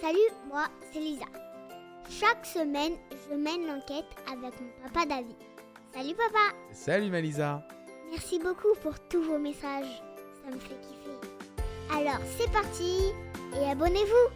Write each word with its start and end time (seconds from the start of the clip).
Salut, 0.00 0.18
moi 0.46 0.66
c'est 0.92 1.00
Lisa. 1.00 1.26
Chaque 2.10 2.46
semaine, 2.46 2.96
je 3.28 3.34
mène 3.34 3.66
l'enquête 3.66 4.06
avec 4.30 4.54
mon 4.60 4.70
papa 4.88 5.06
David. 5.06 5.36
Salut 5.92 6.14
papa 6.14 6.54
Salut 6.72 7.10
Malisa 7.10 7.66
Merci 8.10 8.38
beaucoup 8.38 8.74
pour 8.82 8.98
tous 9.08 9.22
vos 9.22 9.38
messages. 9.38 10.02
Ça 10.44 10.50
me 10.50 10.58
fait 10.58 10.80
kiffer. 10.80 11.28
Alors 11.90 12.20
c'est 12.38 12.50
parti 12.52 13.12
et 13.56 13.64
abonnez-vous 13.70 14.34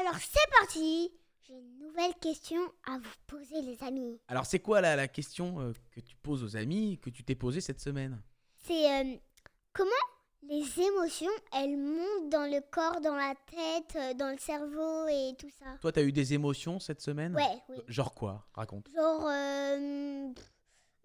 Alors 0.00 0.16
c'est 0.16 0.50
parti 0.60 1.10
J'ai 1.46 1.54
une 1.54 1.78
nouvelle 1.78 2.14
question 2.20 2.60
à 2.86 2.98
vous 2.98 3.14
poser 3.26 3.62
les 3.62 3.82
amis. 3.82 4.20
Alors 4.28 4.46
c'est 4.46 4.60
quoi 4.60 4.80
la, 4.80 4.94
la 4.96 5.08
question 5.08 5.60
euh, 5.60 5.72
que 5.92 6.00
tu 6.00 6.16
poses 6.16 6.44
aux 6.44 6.56
amis, 6.56 6.98
que 7.00 7.10
tu 7.10 7.24
t'es 7.24 7.34
posée 7.34 7.60
cette 7.60 7.80
semaine? 7.80 8.22
C'est 8.66 9.00
euh, 9.00 9.16
comment 9.72 9.90
les 10.42 10.80
émotions, 10.80 11.30
elles 11.52 11.76
montent 11.76 12.30
dans 12.30 12.50
le 12.50 12.60
corps, 12.70 13.00
dans 13.00 13.14
la 13.14 13.34
tête, 13.46 13.96
euh, 13.96 14.14
dans 14.14 14.30
le 14.30 14.38
cerveau 14.38 15.08
et 15.08 15.34
tout 15.38 15.50
ça. 15.50 15.76
Toi, 15.80 15.92
t'as 15.92 16.02
eu 16.02 16.12
des 16.12 16.34
émotions 16.34 16.78
cette 16.78 17.00
semaine 17.00 17.34
Ouais, 17.34 17.62
oui. 17.68 17.78
Genre 17.88 18.14
quoi? 18.14 18.46
Raconte. 18.54 18.88
Genre 18.94 19.26
euh, 19.28 20.32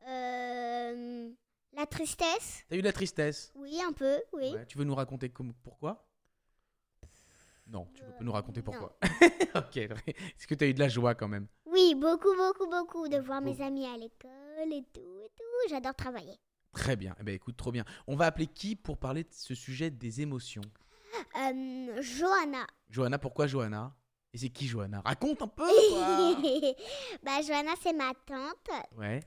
euh, 0.07 1.29
la 1.73 1.85
tristesse. 1.85 2.63
T'as 2.69 2.75
eu 2.75 2.81
de 2.81 2.87
la 2.87 2.93
tristesse? 2.93 3.51
Oui, 3.55 3.79
un 3.81 3.93
peu, 3.93 4.21
oui. 4.33 4.53
Ouais, 4.53 4.65
Tu 4.65 4.77
veux 4.77 4.83
nous 4.83 4.95
raconter 4.95 5.29
comme, 5.29 5.53
pourquoi? 5.63 6.07
Non, 7.67 7.87
tu 7.93 8.03
pas 8.03 8.11
nous 8.19 8.33
raconter 8.33 8.61
pourquoi. 8.61 8.97
ok, 9.55 9.77
est-ce 9.77 10.45
que 10.45 10.55
t'as 10.55 10.65
eu 10.67 10.73
de 10.73 10.79
la 10.79 10.89
joie 10.89 11.15
quand 11.15 11.29
même? 11.29 11.47
Oui, 11.65 11.95
beaucoup, 11.95 12.35
beaucoup, 12.35 12.67
beaucoup 12.69 13.07
de 13.07 13.17
voir 13.17 13.39
mes 13.39 13.61
amis 13.61 13.85
à 13.85 13.95
l'école 13.95 14.73
et 14.73 14.83
tout 14.93 15.19
et 15.23 15.29
tout. 15.29 15.69
J'adore 15.69 15.95
travailler. 15.95 16.37
Très 16.73 16.95
bien, 16.95 17.15
eh 17.19 17.23
ben 17.23 17.35
écoute, 17.35 17.57
trop 17.57 17.71
bien. 17.71 17.83
On 18.07 18.15
va 18.15 18.25
appeler 18.27 18.47
qui 18.47 18.75
pour 18.75 18.97
parler 18.97 19.23
de 19.23 19.29
ce 19.31 19.53
sujet 19.55 19.89
des 19.89 20.21
émotions? 20.21 20.61
Euh, 21.37 22.01
Johanna. 22.01 22.65
Johanna, 22.89 23.19
pourquoi 23.19 23.47
Johanna? 23.47 23.93
Et 24.33 24.37
c'est 24.37 24.49
qui 24.49 24.67
Johanna? 24.67 25.01
Raconte 25.03 25.41
un 25.41 25.47
peu 25.47 25.63
quoi 25.89 26.35
bah, 27.23 27.41
Johanna, 27.45 27.71
c'est 27.81 27.93
ma 27.93 28.13
tante. 28.25 28.69
Ouais. 28.97 29.19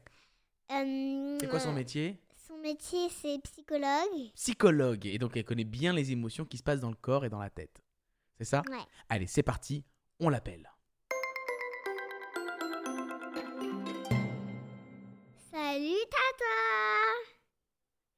Euh, 0.72 1.36
C'est 1.38 1.48
quoi 1.48 1.60
son 1.60 1.72
métier? 1.74 2.18
Son 2.46 2.56
métier, 2.58 3.08
c'est 3.10 3.38
psychologue. 3.42 4.32
Psychologue. 4.34 5.06
Et 5.06 5.18
donc 5.18 5.36
elle 5.36 5.44
connaît 5.44 5.64
bien 5.64 5.92
les 5.92 6.12
émotions 6.12 6.46
qui 6.46 6.56
se 6.56 6.62
passent 6.62 6.80
dans 6.80 6.90
le 6.90 6.96
corps 6.96 7.24
et 7.26 7.28
dans 7.30 7.38
la 7.40 7.50
tête. 7.50 7.82
C'est 8.38 8.44
ça? 8.44 8.62
Ouais. 8.70 8.78
Allez, 9.10 9.26
c'est 9.26 9.42
parti, 9.42 9.84
on 10.20 10.28
l'appelle. 10.30 10.70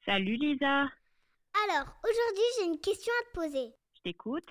Salut 0.06 0.36
Lisa, 0.36 0.82
Alors, 1.64 1.88
aujourd'hui, 2.04 2.44
j'ai 2.58 2.66
une 2.66 2.80
question 2.80 3.12
à 3.20 3.24
te 3.24 3.40
poser. 3.40 3.74
je 3.96 4.02
t'écoute. 4.02 4.48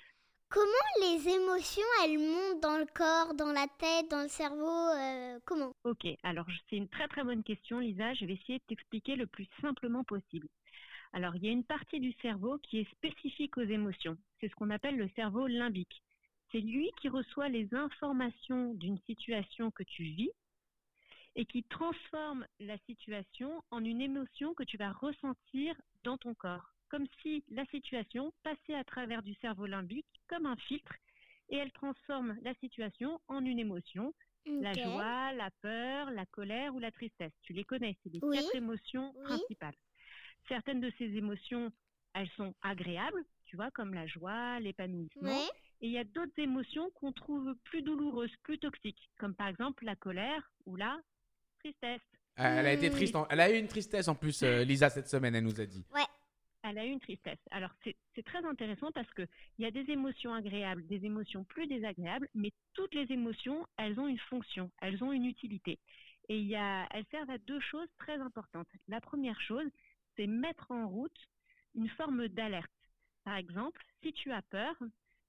Comment 0.50 0.92
les 1.00 1.30
émotions, 1.30 1.82
elles 2.04 2.20
montent 2.20 2.62
dans 2.62 2.78
le 2.78 2.86
corps, 2.94 3.34
dans 3.36 3.54
la 3.54 3.66
tête, 3.80 4.12
dans 4.12 4.24
le 4.24 4.28
cerveau 4.28 4.68
euh, 4.68 5.40
Comment? 5.46 5.74
Ok, 5.86 6.06
alors 6.24 6.46
c'est 6.70 6.76
une 6.76 6.90
très 6.90 7.08
très 7.08 7.24
bonne 7.24 7.44
question 7.44 7.80
Lisa, 7.80 8.14
je 8.14 8.26
vais 8.26 8.34
essayer 8.34 8.60
de 8.60 8.64
t'expliquer 8.68 9.16
le 9.16 9.28
plus 9.28 9.48
simplement 9.62 10.04
possible. 10.04 10.48
Alors 11.14 11.36
il 11.38 11.46
y 11.46 11.48
a 11.48 11.52
une 11.52 11.64
partie 11.64 12.00
du 12.02 12.12
cerveau 12.22 12.58
qui 12.60 12.80
est 12.80 12.92
spécifique 12.92 13.58
aux 13.58 13.64
émotions, 13.64 14.18
c'est 14.40 14.50
ce 14.50 14.56
qu'on 14.56 14.70
appelle 14.70 14.98
le 14.98 15.10
cerveau 15.16 15.48
limbique. 15.48 16.04
C'est 16.52 16.60
lui 16.60 16.92
qui 17.02 17.10
reçoit 17.10 17.50
les 17.50 17.74
informations 17.74 18.74
d'une 18.74 19.00
situation 19.08 19.72
que 19.72 19.84
tu 19.84 20.04
vis 20.04 20.32
et 21.36 21.46
qui 21.46 21.64
transforme 21.64 22.46
la 22.60 22.78
situation 22.80 23.64
en 23.72 23.84
une 23.84 24.02
émotion 24.02 24.54
que 24.54 24.64
tu 24.64 24.78
vas 24.78 24.92
ressentir 24.92 25.76
dans 26.04 26.18
ton 26.18 26.34
corps. 26.34 26.72
Comme 26.90 27.08
si 27.22 27.44
la 27.50 27.66
situation 27.68 28.34
passait 28.44 28.76
à 28.76 28.84
travers 28.84 29.22
du 29.24 29.34
cerveau 29.36 29.66
limbique 29.66 30.06
comme 30.28 30.46
un 30.46 30.56
filtre 30.56 30.94
et 31.50 31.58
elle 31.58 31.72
transforme 31.74 32.38
la 32.42 32.54
situation 32.56 33.20
en 33.28 33.44
une 33.46 33.60
émotion 33.60 34.14
la 34.62 34.74
joie, 34.74 35.34
la 35.34 35.52
peur, 35.62 36.12
la 36.12 36.26
colère 36.28 36.74
ou 36.76 36.80
la 36.80 36.92
tristesse. 36.92 37.34
Tu 37.42 37.54
les 37.54 37.64
connais, 37.64 37.98
c'est 38.04 38.14
les 38.14 38.22
Oui. 38.22 38.38
quatre 38.38 38.56
émotions 38.56 39.14
Oui. 39.14 39.24
principales. 39.24 39.76
Certaines 40.48 40.82
de 40.82 40.92
ces 40.98 41.06
émotions, 41.18 41.72
elles 42.14 42.30
sont 42.38 42.54
agréables, 42.62 43.26
tu 43.46 43.56
vois, 43.56 43.72
comme 43.72 43.94
la 43.94 44.08
joie, 44.08 44.60
l'épanouissement. 44.60 45.50
Et 45.82 45.88
il 45.88 45.92
y 45.92 45.98
a 45.98 46.04
d'autres 46.04 46.38
émotions 46.40 46.90
qu'on 46.92 47.12
trouve 47.12 47.56
plus 47.66 47.82
douloureuses, 47.82 48.36
plus 48.44 48.60
toxiques, 48.60 49.10
comme 49.20 49.36
par 49.36 49.48
exemple 49.48 49.84
la 49.86 49.96
colère 49.96 50.52
ou 50.66 50.76
la 50.76 51.00
tristesse. 51.70 52.02
Elle 52.38 52.66
a 52.68 52.74
été 52.74 52.90
Hmm. 52.90 52.94
triste, 52.94 53.16
en- 53.16 53.28
elle 53.30 53.40
a 53.40 53.50
eu 53.52 53.58
une 53.58 53.68
tristesse 53.68 54.08
en 54.08 54.16
plus, 54.16 54.44
euh, 54.44 54.64
Lisa, 54.64 54.90
cette 54.90 55.08
semaine, 55.08 55.36
elle 55.36 55.44
nous 55.44 55.60
a 55.60 55.66
dit. 55.66 55.84
Elle 56.68 56.80
a 56.80 56.86
eu 56.86 56.90
une 56.90 57.00
tristesse. 57.00 57.38
Alors 57.52 57.70
c'est 57.84 57.96
c'est 58.16 58.24
très 58.26 58.44
intéressant 58.44 58.92
parce 58.92 59.10
que 59.14 59.22
il 59.60 59.64
y 59.64 59.68
a 59.68 59.72
des 59.72 59.88
émotions 59.92 60.34
agréables, 60.34 60.84
des 60.88 61.06
émotions 61.06 61.44
plus 61.44 61.68
désagréables, 61.68 62.28
mais 62.34 62.52
toutes 62.74 62.96
les 62.96 63.06
émotions, 63.12 63.68
elles 63.78 64.00
ont 64.00 64.08
une 64.08 64.18
fonction, 64.32 64.72
elles 64.82 65.04
ont 65.04 65.12
une 65.14 65.26
utilité. 65.26 65.78
Et 66.28 66.40
il 66.40 66.48
y 66.48 66.56
a, 66.56 66.88
elles 66.92 67.06
servent 67.12 67.30
à 67.30 67.38
deux 67.38 67.60
choses 67.60 67.88
très 68.00 68.18
importantes. 68.20 68.68
La 68.88 69.00
première 69.00 69.40
chose, 69.42 69.70
c'est 70.16 70.26
mettre 70.26 70.72
en 70.72 70.88
route 70.90 71.20
une 71.76 71.90
forme 71.90 72.28
d'alerte. 72.30 72.72
Par 73.26 73.36
exemple, 73.36 73.80
si 74.02 74.12
tu 74.14 74.32
as 74.32 74.42
peur, 74.42 74.74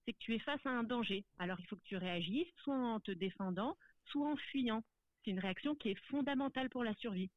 c'est 0.06 0.14
que 0.14 0.18
tu 0.18 0.34
es 0.34 0.38
face 0.38 0.64
à 0.64 0.70
un 0.70 0.84
danger. 0.84 1.22
Alors 1.38 1.60
il 1.60 1.66
faut 1.66 1.76
que 1.76 1.84
tu 1.84 1.98
réagisses, 1.98 2.48
soit 2.64 2.74
en 2.78 2.98
te 2.98 3.10
défendant, 3.10 3.76
soit 4.06 4.26
en 4.26 4.36
fuyant. 4.36 4.82
C'est 5.26 5.32
une 5.32 5.40
réaction 5.40 5.74
qui 5.74 5.90
est 5.90 5.98
fondamentale 6.08 6.70
pour 6.70 6.84
la 6.84 6.94
survie. 6.94 7.30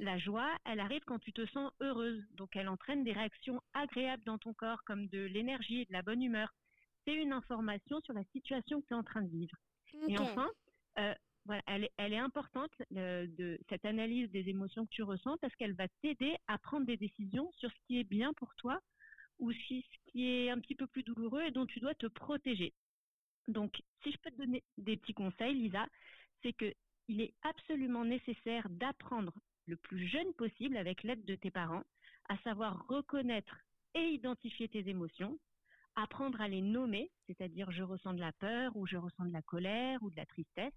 La 0.00 0.16
joie, 0.16 0.56
elle 0.64 0.80
arrive 0.80 1.02
quand 1.06 1.18
tu 1.18 1.34
te 1.34 1.44
sens 1.48 1.70
heureuse, 1.80 2.24
donc 2.32 2.56
elle 2.56 2.68
entraîne 2.68 3.04
des 3.04 3.12
réactions 3.12 3.60
agréables 3.74 4.24
dans 4.24 4.38
ton 4.38 4.54
corps, 4.54 4.82
comme 4.84 5.06
de 5.08 5.18
l'énergie 5.26 5.82
et 5.82 5.84
de 5.84 5.92
la 5.92 6.00
bonne 6.00 6.22
humeur. 6.22 6.54
C'est 7.04 7.14
une 7.14 7.32
information 7.32 8.00
sur 8.00 8.14
la 8.14 8.24
situation 8.32 8.80
que 8.80 8.86
tu 8.86 8.94
es 8.94 8.96
en 8.96 9.02
train 9.02 9.20
de 9.20 9.28
vivre. 9.28 9.54
Et 10.08 10.18
enfin, 10.18 10.48
euh, 10.98 11.14
voilà, 11.44 11.62
elle, 11.66 11.84
est, 11.84 11.90
elle 11.98 12.14
est 12.14 12.18
importante, 12.18 12.70
euh, 12.96 13.26
de 13.36 13.58
cette 13.68 13.84
analyse 13.84 14.30
des 14.30 14.48
émotions 14.48 14.86
que 14.86 14.90
tu 14.90 15.02
ressens, 15.02 15.36
parce 15.42 15.54
qu'elle 15.56 15.74
va 15.74 15.88
t'aider 16.00 16.36
à 16.46 16.56
prendre 16.56 16.86
des 16.86 16.96
décisions 16.96 17.50
sur 17.58 17.70
ce 17.70 17.76
qui 17.86 18.00
est 18.00 18.04
bien 18.04 18.32
pour 18.32 18.54
toi 18.54 18.80
ou 19.40 19.52
si 19.52 19.82
ce 19.82 20.10
qui 20.10 20.26
est 20.26 20.48
un 20.48 20.58
petit 20.58 20.74
peu 20.74 20.86
plus 20.86 21.02
douloureux 21.02 21.42
et 21.42 21.50
dont 21.50 21.66
tu 21.66 21.80
dois 21.80 21.94
te 21.94 22.06
protéger. 22.06 22.72
Donc, 23.46 23.82
si 24.02 24.12
je 24.12 24.18
peux 24.18 24.30
te 24.30 24.36
donner 24.36 24.62
des 24.78 24.96
petits 24.96 25.14
conseils, 25.14 25.54
Lisa, 25.54 25.86
c'est 26.42 26.52
que 26.52 26.72
il 27.10 27.20
est 27.20 27.34
absolument 27.42 28.04
nécessaire 28.04 28.68
d'apprendre 28.70 29.34
le 29.66 29.74
plus 29.74 30.06
jeune 30.06 30.32
possible 30.34 30.76
avec 30.76 31.02
l'aide 31.02 31.24
de 31.24 31.34
tes 31.34 31.50
parents 31.50 31.82
à 32.28 32.38
savoir 32.38 32.86
reconnaître 32.86 33.56
et 33.94 34.10
identifier 34.10 34.68
tes 34.68 34.88
émotions, 34.88 35.36
apprendre 35.96 36.40
à 36.40 36.46
les 36.46 36.60
nommer, 36.60 37.10
c'est-à-dire 37.26 37.72
je 37.72 37.82
ressens 37.82 38.14
de 38.14 38.20
la 38.20 38.30
peur 38.30 38.76
ou 38.76 38.86
je 38.86 38.96
ressens 38.96 39.24
de 39.24 39.32
la 39.32 39.42
colère 39.42 40.00
ou 40.04 40.10
de 40.10 40.16
la 40.16 40.26
tristesse, 40.26 40.72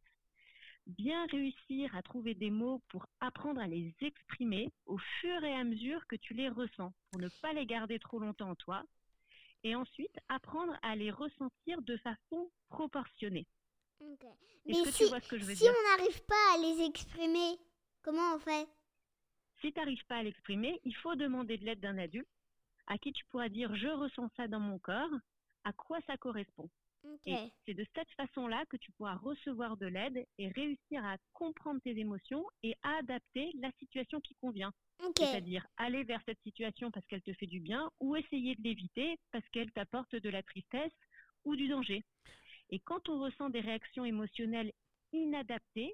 bien 0.87 1.27
réussir 1.27 1.95
à 1.95 2.01
trouver 2.01 2.33
des 2.33 2.49
mots 2.49 2.81
pour 2.89 3.05
apprendre 3.19 3.61
à 3.61 3.67
les 3.67 3.93
exprimer 4.01 4.71
au 4.87 4.97
fur 4.97 5.43
et 5.43 5.53
à 5.53 5.63
mesure 5.63 6.07
que 6.07 6.15
tu 6.15 6.33
les 6.33 6.49
ressens, 6.49 6.91
pour 7.11 7.21
ne 7.21 7.29
pas 7.43 7.53
les 7.53 7.67
garder 7.67 7.99
trop 7.99 8.17
longtemps 8.17 8.49
en 8.49 8.55
toi, 8.55 8.83
et 9.63 9.75
ensuite 9.75 10.17
apprendre 10.29 10.75
à 10.81 10.95
les 10.95 11.11
ressentir 11.11 11.83
de 11.83 11.95
façon 11.97 12.49
proportionnée. 12.69 13.45
Ok. 14.11 14.25
Mais 14.65 14.73
que 14.83 14.91
si, 14.91 15.03
tu 15.03 15.09
vois 15.09 15.19
ce 15.19 15.27
que 15.27 15.37
je 15.37 15.45
veux 15.45 15.55
si 15.55 15.63
dire 15.63 15.73
on 15.77 15.97
n'arrive 15.97 16.23
pas 16.25 16.53
à 16.53 16.57
les 16.57 16.85
exprimer, 16.85 17.57
comment 18.01 18.35
on 18.35 18.39
fait? 18.39 18.67
Si 19.61 19.71
tu 19.71 19.79
n'arrives 19.79 20.05
pas 20.05 20.17
à 20.17 20.23
l'exprimer, 20.23 20.79
il 20.83 20.95
faut 20.97 21.15
demander 21.15 21.57
de 21.57 21.65
l'aide 21.65 21.79
d'un 21.79 21.97
adulte 21.97 22.27
à 22.87 22.97
qui 22.97 23.13
tu 23.13 23.23
pourras 23.25 23.49
dire 23.49 23.73
je 23.75 23.87
ressens 23.87 24.29
ça 24.35 24.47
dans 24.47 24.59
mon 24.59 24.79
corps, 24.79 25.11
à 25.63 25.73
quoi 25.73 25.99
ça 26.07 26.17
correspond. 26.17 26.69
Et 27.25 27.35
c'est 27.65 27.73
de 27.73 27.85
cette 27.95 28.09
façon-là 28.11 28.65
que 28.69 28.77
tu 28.77 28.91
pourras 28.93 29.15
recevoir 29.15 29.75
de 29.75 29.87
l'aide 29.87 30.25
et 30.37 30.47
réussir 30.49 31.03
à 31.03 31.17
comprendre 31.33 31.81
tes 31.81 31.97
émotions 31.97 32.45
et 32.63 32.75
à 32.81 32.97
adapter 32.97 33.51
la 33.59 33.71
situation 33.79 34.21
qui 34.21 34.35
convient. 34.35 34.71
C'est-à-dire 35.17 35.65
aller 35.75 36.03
vers 36.03 36.21
cette 36.25 36.41
situation 36.43 36.91
parce 36.91 37.05
qu'elle 37.07 37.21
te 37.21 37.33
fait 37.33 37.47
du 37.47 37.59
bien 37.59 37.89
ou 37.99 38.15
essayer 38.15 38.55
de 38.55 38.63
l'éviter 38.63 39.17
parce 39.31 39.47
qu'elle 39.49 39.71
t'apporte 39.71 40.15
de 40.15 40.29
la 40.29 40.43
tristesse 40.43 40.93
ou 41.43 41.57
du 41.57 41.67
danger. 41.67 42.05
Et 42.73 42.79
quand 42.79 43.07
on 43.07 43.19
ressent 43.19 43.51
des 43.51 43.59
réactions 43.59 44.03
émotionnelles 44.03 44.71
inadaptées, 45.11 45.93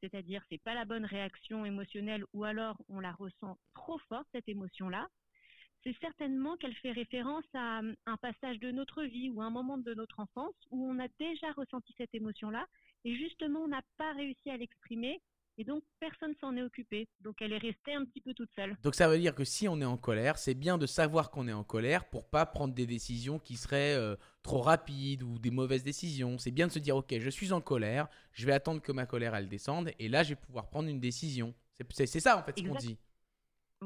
c'est-à-dire 0.00 0.42
c'est 0.48 0.62
pas 0.62 0.72
la 0.72 0.86
bonne 0.86 1.04
réaction 1.04 1.66
émotionnelle 1.66 2.24
ou 2.32 2.44
alors 2.44 2.78
on 2.88 2.98
la 2.98 3.12
ressent 3.12 3.58
trop 3.74 3.98
forte 4.08 4.26
cette 4.32 4.48
émotion-là, 4.48 5.06
c'est 5.82 5.94
certainement 6.00 6.56
qu'elle 6.56 6.74
fait 6.76 6.92
référence 6.92 7.44
à 7.52 7.80
hum, 7.80 7.94
un 8.06 8.16
passage 8.16 8.58
de 8.60 8.70
notre 8.70 9.02
vie 9.02 9.28
ou 9.28 9.42
un 9.42 9.50
moment 9.50 9.76
de 9.76 9.92
notre 9.92 10.18
enfance 10.18 10.54
où 10.70 10.88
on 10.88 10.98
a 10.98 11.08
déjà 11.20 11.52
ressenti 11.52 11.92
cette 11.98 12.14
émotion-là 12.14 12.66
et 13.04 13.14
justement 13.16 13.60
on 13.60 13.68
n'a 13.68 13.82
pas 13.98 14.14
réussi 14.14 14.48
à 14.48 14.56
l'exprimer 14.56 15.20
et 15.58 15.64
donc 15.64 15.82
personne 16.00 16.34
s'en 16.40 16.56
est 16.56 16.62
occupé. 16.62 17.08
Donc 17.20 17.40
elle 17.40 17.52
est 17.52 17.58
restée 17.58 17.94
un 17.94 18.04
petit 18.04 18.20
peu 18.20 18.34
toute 18.34 18.50
seule. 18.54 18.76
Donc 18.82 18.94
ça 18.94 19.08
veut 19.08 19.18
dire 19.18 19.34
que 19.34 19.44
si 19.44 19.68
on 19.68 19.80
est 19.80 19.84
en 19.84 19.96
colère, 19.96 20.38
c'est 20.38 20.54
bien 20.54 20.78
de 20.78 20.86
savoir 20.86 21.30
qu'on 21.30 21.48
est 21.48 21.52
en 21.52 21.64
colère 21.64 22.04
pour 22.08 22.28
pas 22.28 22.46
prendre 22.46 22.74
des 22.74 22.86
décisions 22.86 23.38
qui 23.38 23.56
seraient 23.56 23.94
euh, 23.94 24.16
trop 24.42 24.60
rapides 24.60 25.22
ou 25.22 25.38
des 25.38 25.50
mauvaises 25.50 25.84
décisions. 25.84 26.38
C'est 26.38 26.50
bien 26.50 26.66
de 26.66 26.72
se 26.72 26.78
dire 26.78 26.96
ok, 26.96 27.14
je 27.18 27.30
suis 27.30 27.52
en 27.52 27.60
colère, 27.60 28.08
je 28.32 28.46
vais 28.46 28.52
attendre 28.52 28.80
que 28.82 28.92
ma 28.92 29.06
colère 29.06 29.34
elle 29.34 29.48
descende 29.48 29.90
et 29.98 30.08
là 30.08 30.22
je 30.22 30.30
vais 30.30 30.40
pouvoir 30.40 30.68
prendre 30.70 30.88
une 30.88 31.00
décision. 31.00 31.54
C'est- 31.90 32.06
ça 32.20 32.38
en 32.38 32.42
fait 32.42 32.58
ce 32.58 32.62
qu'on 32.64 32.74
dit. 32.76 32.98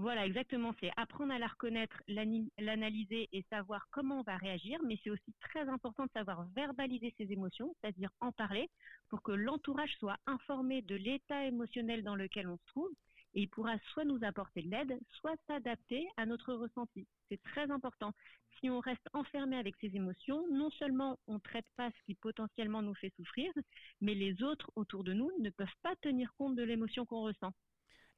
Voilà, 0.01 0.27
exactement. 0.27 0.73
C'est 0.79 0.93
apprendre 0.97 1.33
à 1.33 1.41
la 1.41 1.49
reconnaître, 1.49 2.01
l'analyser 2.07 3.29
et 3.33 3.45
savoir 3.51 3.89
comment 3.91 4.21
on 4.21 4.23
va 4.23 4.37
réagir. 4.37 4.79
Mais 4.87 4.97
c'est 5.03 5.11
aussi 5.11 5.35
très 5.41 5.69
important 5.69 6.05
de 6.07 6.11
savoir 6.13 6.47
verbaliser 6.55 7.13
ses 7.19 7.33
émotions, 7.33 7.75
c'est-à-dire 7.81 8.11
en 8.21 8.31
parler, 8.31 8.71
pour 9.09 9.23
que 9.23 9.33
l'entourage 9.33 9.93
soit 9.99 10.17
informé 10.27 10.83
de 10.83 10.95
l'état 10.95 11.45
émotionnel 11.47 12.05
dans 12.05 12.15
lequel 12.15 12.47
on 12.47 12.57
se 12.59 12.67
trouve. 12.67 12.91
Et 13.35 13.43
il 13.43 13.49
pourra 13.49 13.77
soit 13.93 14.05
nous 14.05 14.23
apporter 14.23 14.63
de 14.63 14.71
l'aide, 14.71 15.01
soit 15.19 15.35
s'adapter 15.49 16.07
à 16.17 16.27
notre 16.27 16.55
ressenti. 16.55 17.05
C'est 17.29 17.43
très 17.43 17.69
important. 17.69 18.13
Si 18.61 18.71
on 18.71 18.79
reste 18.79 19.09
enfermé 19.15 19.57
avec 19.57 19.75
ses 19.81 19.97
émotions, 19.97 20.47
non 20.53 20.71
seulement 20.71 21.19
on 21.27 21.35
ne 21.35 21.41
traite 21.41 21.67
pas 21.77 21.91
ce 21.91 22.03
qui 22.07 22.15
potentiellement 22.15 22.83
nous 22.83 22.95
fait 22.95 23.13
souffrir, 23.17 23.53
mais 24.01 24.15
les 24.15 24.45
autres 24.45 24.71
autour 24.77 25.03
de 25.03 25.13
nous 25.13 25.33
ne 25.41 25.51
peuvent 25.51 25.67
pas 25.83 25.97
tenir 25.97 26.33
compte 26.39 26.55
de 26.55 26.63
l'émotion 26.63 27.05
qu'on 27.05 27.23
ressent. 27.23 27.53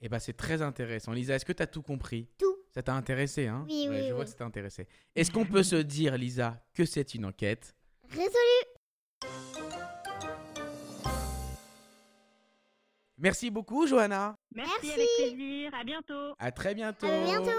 Eh 0.00 0.08
ben, 0.08 0.18
c'est 0.18 0.32
très 0.32 0.62
intéressant. 0.62 1.12
Lisa, 1.12 1.34
est-ce 1.34 1.44
que 1.44 1.52
tu 1.52 1.62
as 1.62 1.66
tout 1.66 1.82
compris? 1.82 2.26
Tout. 2.38 2.56
Ça 2.70 2.82
t'a 2.82 2.94
intéressé, 2.94 3.46
hein? 3.48 3.64
Oui, 3.68 3.86
Ouais, 3.88 4.00
oui, 4.00 4.06
Je 4.08 4.12
vois 4.12 4.20
oui. 4.20 4.24
que 4.24 4.30
ça 4.30 4.36
t'a 4.38 4.44
intéressé. 4.44 4.86
Est-ce 5.14 5.30
qu'on 5.30 5.44
peut 5.44 5.62
se 5.62 5.76
dire, 5.76 6.16
Lisa, 6.16 6.56
que 6.72 6.84
c'est 6.84 7.14
une 7.14 7.26
enquête? 7.26 7.74
Résolu. 8.08 8.30
Merci 13.18 13.50
beaucoup, 13.50 13.86
Johanna. 13.86 14.34
Merci, 14.54 14.72
Merci. 14.82 14.92
avec 14.92 15.08
plaisir. 15.36 15.74
À 15.74 15.84
bientôt. 15.84 16.34
À 16.38 16.50
très 16.52 16.74
bientôt. 16.74 17.06
À 17.06 17.24
bientôt. 17.24 17.50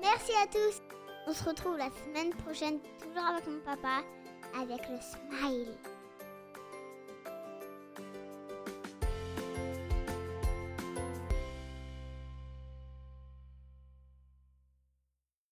Merci 0.00 0.32
à 0.42 0.46
tous. 0.48 0.80
On 1.28 1.32
se 1.32 1.44
retrouve 1.44 1.78
la 1.78 1.90
semaine 1.90 2.30
prochaine, 2.34 2.80
toujours 3.00 3.24
avec 3.24 3.46
mon 3.46 3.60
papa, 3.60 4.02
avec 4.60 4.80
le 4.88 4.98
smile. 5.00 5.68